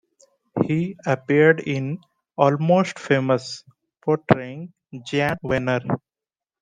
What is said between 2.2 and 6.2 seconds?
"Almost Famous", portraying Jann Wenner.